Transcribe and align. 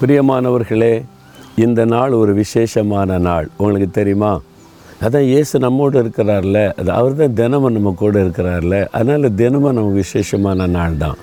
பிரியமானவர்களே 0.00 1.04
இந்த 1.56 1.84
நாள் 1.84 2.12
ஒரு 2.12 2.34
விசேஷமான 2.34 3.18
நாள். 3.18 3.48
உங்களுக்கு 3.56 3.90
தெரியுமா? 3.90 4.40
அதான் 5.00 5.20
இயேசு 5.20 5.58
நம்மோடு 5.58 6.02
இருக்கிறார்ல. 6.02 6.72
அது 6.76 6.90
அவர் 6.92 7.14
தான் 7.14 7.34
தினமும் 7.34 7.72
நம்ம 7.72 7.92
கூட 7.98 8.22
இருக்கிறார்ல. 8.22 8.86
அதனால் 8.90 9.34
தினமும் 9.34 9.72
நமக்கு 9.72 9.94
விசேஷமான 9.94 10.66
நாள் 10.66 10.96
தான் 10.96 11.14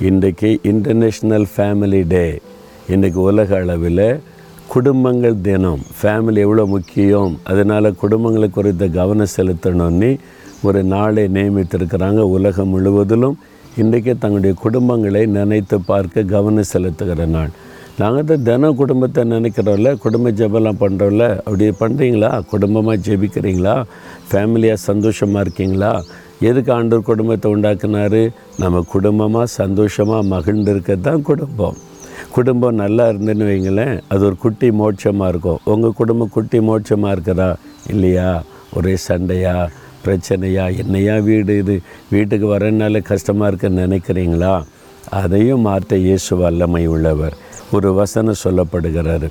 இன்றைக்கு 0.00 0.60
இன்டர்நேஷ்னல் 0.62 1.46
ஃபேமிலி 1.56 2.02
டே 2.06 2.40
இன்றைக்கு 2.88 3.20
உலக 3.20 3.56
அளவில் 3.56 4.20
குடும்பங்கள் 4.66 5.40
தினம். 5.40 5.82
ஃபேமிலி 6.02 6.36
எவ்வளோ 6.36 6.66
முக்கியம்? 6.66 7.38
அதனால் 7.44 7.96
குடும்பங்களை 8.02 8.50
குறித்த 8.50 8.86
கவனம் 8.86 9.34
செலுத்தணும்னு 9.36 10.18
ஒரு 10.62 10.82
நாளை 10.82 11.24
நியமித்திருக்கிறாங்க 11.24 12.18
உலகம் 12.36 12.68
முழுவதிலும். 12.68 13.36
இன்றைக்கே 13.76 14.16
தங்களுடைய 14.18 14.54
குடும்பங்களை 14.64 15.26
நினைத்து 15.26 15.80
பார்க்க 15.80 16.22
கவனம் 16.22 16.72
செலுத்துகிற 16.72 17.26
நாள். 17.26 17.52
நாங்கள் 18.00 18.26
தான் 18.28 18.44
தினம் 18.46 18.76
குடும்பத்தை 18.80 19.22
நினைக்கிறோம்ல 19.32 19.88
குடும்ப 20.04 20.30
ஜெபம்லாம் 20.38 20.78
பண்ணுறோம்ல 20.82 21.24
அப்படி 21.44 21.66
பண்ணுறீங்களா 21.80 22.30
குடும்பமாக 22.52 22.96
ஜெபிக்கிறீங்களா? 23.06 23.74
ஃபேமிலியாக 24.30 24.78
சந்தோஷமாக 24.88 25.42
இருக்கீங்களா? 25.44 25.90
எதுக்கு 26.48 26.72
ஆண்டவர் 26.72 27.08
குடும்பத்தை 27.10 27.48
உண்டாக்குனாரு? 27.54 28.22
நம்ம 28.62 28.82
குடும்பமாக 28.94 29.52
சந்தோஷமாக 29.60 30.22
மகிழ்ந்து 30.22 30.70
இருக்கிறது 30.70 31.04
தான் 31.08 31.22
குடும்பம். 31.22 31.76
குடும்பம் 32.36 32.80
நல்லா 32.82 33.04
இருந்துன்னு 33.12 33.50
வைங்களேன் 33.50 33.94
அது 34.08 34.24
ஒரு 34.24 34.36
குட்டி 34.36 34.70
மோட்சமாக 34.80 35.30
இருக்கும். 35.32 35.60
உங்கள் 35.64 35.96
குடும்பம் 36.00 36.34
குட்டி 36.38 36.60
மோட்சமாக 36.70 37.14
இருக்கிறா 37.16 37.50
இல்லையா? 37.94 38.42
ஒரே 38.76 38.96
சண்டையா? 39.08 39.56
பிரச்சனையா? 40.06 40.76
என்னையா 40.82 41.16
வீடு 41.28 41.58
இது? 41.58 41.74
வீட்டுக்கு 42.10 42.46
வரனால 42.56 43.02
கஷ்டமாக 43.12 43.48
இருக்குன்னு 43.50 43.86
நினைக்கிறீங்களா? 43.86 44.54
அதையும் 45.22 45.66
மாற்ற 45.68 45.96
இயேசு 45.96 46.36
வல்லமை 46.36 46.86
உள்ளவர். 46.86 47.34
ஒரு 47.76 47.90
வசனம் 48.00 48.42
சொல்லப்படுகிறாரு. 48.44 49.28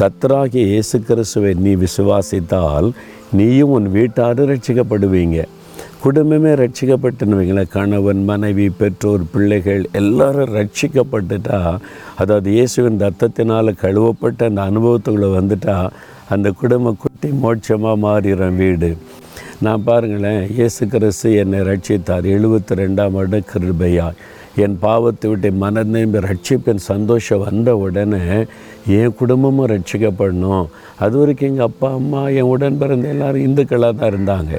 கத்ராகி 0.00 0.60
இயேசு 0.72 0.96
கிறிஸ்துவை 1.08 1.52
நீ 1.66 1.72
விசுவாசித்தால் 1.84 2.88
நீயும் 3.38 3.72
உன் 3.76 3.88
வீட்டாரும் 3.96 4.50
ரட்சிக்கப்படுவீங்க 4.52 5.38
குடும்பமே 6.04 6.50
ரட்சிக்கப்பட்டுன்னு 6.60 7.38
வைங்களேன். 7.38 7.70
கணவன் 7.76 8.20
மனைவி 8.28 8.66
பெற்றோர் 8.80 9.24
பிள்ளைகள் 9.32 9.82
எல்லாரும் 10.00 10.52
ரட்சிக்கப்பட்டுட்டா 10.58 11.58
அதாவது 12.22 12.48
இயேசுவின் 12.56 13.00
ரத்தத்தினால் 13.04 13.78
கழுவப்பட்ட 13.82 14.50
அந்த 14.50 14.62
அனுபவத்துக்குள்ளே 14.70 15.30
வந்துட்டா 15.38 15.76
அந்த 16.34 16.48
குடும்பம் 16.60 17.00
குட்டி 17.02 17.28
மோட்சமாக 17.44 18.02
மாறிடும் 18.06 18.58
வீடு. 18.62 18.90
நான் 19.66 19.84
பாருங்களேன் 19.88 20.42
இயேசு 20.56 20.82
கிறிஸ்து 20.94 21.28
என்னை 21.42 21.60
ரட்சித்தார் 21.68 22.26
எழுபத்தி 22.36 22.80
ரெண்டாம் 22.82 23.16
வருடம் 23.18 23.48
கிருபையாய் 23.52 24.18
என் 24.64 24.76
பாவத்தை 24.84 25.26
விட்டு 25.30 25.48
மனநிம்பி 25.62 26.20
ரட்சிப்பேன் 26.28 26.86
சந்தோஷம் 26.92 27.44
வந்த 27.46 27.70
உடனே 27.84 28.22
என் 28.98 29.16
குடும்பமும் 29.20 29.70
ரட்சிக்கப்படணும். 29.72 30.66
அது 31.04 31.14
வரைக்கும் 31.20 31.50
எங்கள் 31.50 31.68
அப்பா 31.70 31.88
அம்மா 32.00 32.22
என் 32.38 32.50
உடன் 32.52 32.80
பிறந்த 32.80 33.08
எல்லாரும் 33.14 33.46
இந்துக்களாக 33.48 33.92
தான் 34.00 34.12
இருந்தாங்க. 34.12 34.52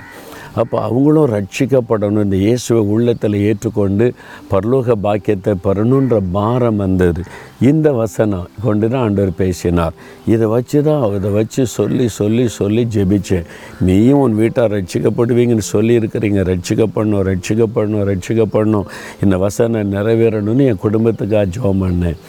அப்போ 0.62 0.78
அவங்களும் 0.88 1.32
ரட்சிக்கப்படணும். 1.36 2.26
இந்த 2.28 2.38
இயேசுவை 2.46 2.82
உள்ளத்தில் 2.96 3.38
ஏற்றுக்கொண்டு 3.50 4.06
பரலோக 4.52 4.96
பாக்கியத்தை 5.06 5.54
பெறணுன்ற 5.66 6.18
பாரம் 6.38 6.82
வந்தது. 6.84 7.22
இந்த 7.70 7.88
வசனம் 8.02 8.48
கொண்டு 8.66 8.86
தான் 8.92 9.04
ஆண்டவர் 9.06 9.34
பேசினார். 9.44 9.96
இதை 10.34 10.48
வச்சு 10.56 10.80
தான் 10.88 11.06
இதை 11.18 11.32
வச்சு 11.38 11.62
சொல்லி 11.78 12.08
சொல்லி 12.20 12.46
சொல்லி 12.60 12.84
ஜெபிச்சேன். 12.96 13.48
நீயும் 13.88 14.22
உன் 14.26 14.40
வீட்டார் 14.42 14.74
ரட்சிக்கப்படுவீங்கன்னு 14.78 15.68
சொல்லியிருக்கிறீங்க. 15.76 16.42
ரட்சிக்கப்படணும் 16.52 17.26
ரட்சிக்கப்படணும் 17.32 18.06
ரட்சிக்கப்படணும். 18.12 18.90
இந்த 19.26 19.38
வசனம் 19.46 19.94
நிறைவேறணும்னு 19.96 20.68
என் 20.72 20.84
குடும்பத்துக்காக 20.86 21.46
ஜோம் 21.58 21.82
பண்ணேன். 21.86 22.20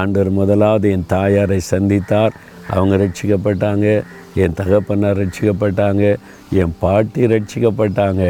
ஆண்டவர் 0.00 0.30
முதலாவது 0.40 0.88
என் 0.96 1.10
தாயாரை 1.14 1.60
சந்தித்தார். 1.72 2.34
அவங்க 2.74 2.94
ரட்சிக்கப்பட்டாங்க 3.02 3.86
என் 4.42 4.56
தகப்பனார் 4.58 5.20
ரட்சிக்கப்பட்டாங்க 5.20 6.04
என் 6.60 6.74
பாட்டி 6.82 7.22
ரட்சிக்கப்பட்டாங்க. 7.32 8.24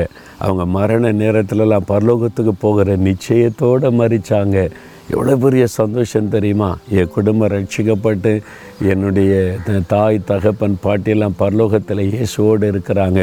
அவங்க 0.44 0.64
மரண 0.76 1.12
நேரத்துலலாம் 1.22 1.90
பரலோகத்துக்கு 1.92 2.52
போகிற 2.60 2.96
நிச்சயத்தோடு 3.08 3.90
மறிச்சாங்க 4.00 4.56
எவ்வளோ 5.14 5.34
பெரிய 5.36 5.64
சந்தோஷம் 5.66 6.32
தெரியுமா? 6.34 6.70
என் 6.98 7.12
குடும்பம் 7.14 7.52
ரட்சிக்கப்பட்டு 7.54 8.32
என்னுடைய 8.92 9.32
தாய் 9.92 10.26
தகப்பன் 10.30 10.76
பாட்டியெல்லாம் 10.84 11.38
பரலோகத்தில் 11.38 12.02
இயேசுவோடு 12.10 12.66
இருக்கிறாங்க. 12.72 13.20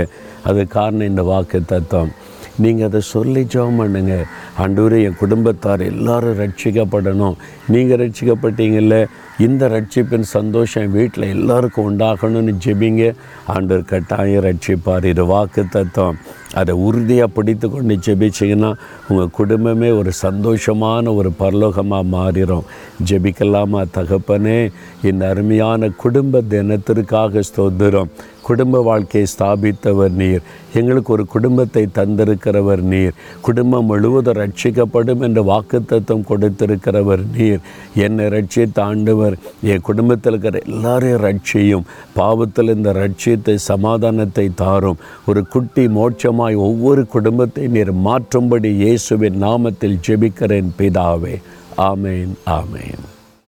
அது 0.50 0.68
காரணம் 0.78 1.12
இந்த 1.12 1.24
வாக்கு 1.32 1.60
தத்துவம். 1.66 2.12
நீங்கள் 2.58 2.88
அதை 2.88 3.02
சொல்லி 3.02 3.42
ஜெபம் 3.54 3.78
பண்ணுங்க. 3.78 4.26
ஆண்டவரே 4.60 5.04
என் 5.04 5.18
குடும்பத்தார் 5.18 5.82
எல்லாரும் 5.82 6.40
ரட்சிக்கப்படணும். 6.40 7.36
நீங்கள் 7.68 8.02
ரட்சிக்கப்பட்டீங்கல்ல? 8.04 9.06
இந்த 9.38 9.68
ரட்சிப்பின் 9.68 10.28
சந்தோஷம் 10.38 10.92
வீட்டில் 10.92 11.34
எல்லாருக்கும் 11.36 11.88
உண்டாகணும்னு 11.90 12.54
ஜெபிங்க. 12.66 13.14
ஆண்டவர் 13.46 13.84
கட்டாயம் 13.84 14.44
ரட்சிப்பார். 14.44 15.04
இது 15.04 15.26
வாக்கு 15.26 15.66
தத்துவம் 15.70 16.18
அதை 16.54 16.76
உறுதியாக 16.76 17.28
பிடித்து 17.28 17.70
கொண்டு 17.70 17.96
ஜெபிச்சிங்கன்னா 17.96 18.74
உங்கள் 19.08 19.30
குடும்பமே 19.32 19.90
ஒரு 19.90 20.12
சந்தோஷமான 20.22 21.16
ஒரு 21.16 21.32
பரலோகமாக 21.40 22.12
மாறிடும் 22.12 22.64
ஜெபிக்கலாமா 23.06 23.84
தகப்பனே 23.94 24.72
இந்த 25.04 25.30
அருமையான 25.30 25.90
குடும்ப 25.90 26.42
தினத்திற்காக 26.50 27.42
ஸ்தோத்திரம். 27.56 28.10
குடும்ப 28.42 28.82
வாழ்க்கையை 28.82 29.30
ஸ்தாபித்தவர் 29.38 30.12
நீர். 30.12 30.42
எங்களுக்கு 30.74 31.14
ஒரு 31.14 31.26
குடும்பத்தை 31.26 31.88
தந்திருக்கிறவர் 31.96 32.82
நீர். 32.82 33.14
குடும்பம் 33.42 33.86
முழுவதும் 33.86 34.38
ரட்சிக்கப்படும் 34.38 35.20
என்ற 35.20 35.42
வாக்குத்தத்தம் 35.42 36.24
கொடுத்திருக்கிறவர் 36.30 37.24
நீர். 37.38 37.60
என்னை 37.96 38.26
ரட்சித்த 38.26 38.80
ஆண்டவர் 38.80 39.36
என் 39.62 39.82
குடும்பத்தில் 39.82 40.32
இருக்கிற 40.32 40.60
எல்லாரையும் 40.66 41.22
ரட்சியும். 41.22 41.86
பாவத்தில் 42.14 42.76
இந்த 42.76 42.94
ரட்சியத்தை 42.94 43.56
சமாதானத்தை 43.56 44.52
தாரும். 44.56 44.98
ஒரு 45.26 45.48
குட்டி 45.48 45.88
மோட்சம் 45.88 46.37
மூலமாய் 46.38 46.56
ஒவ்வொரு 46.56 47.08
குடும்பத்தை 47.08 47.68
நீர் 47.68 47.92
மாற்றும்படி 47.94 48.72
இயேசுவின் 48.76 49.44
நாமத்தில் 49.44 50.00
ஜெபிக்கிறேன் 50.08 50.70
பிதாவே. 50.78 51.36
ஆமேன் 51.78 52.34
ஆமேன். 52.46 53.06